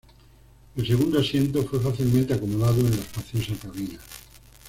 [0.77, 3.99] El segundo asiento fue fácilmente acomodado en la espaciosa cabina.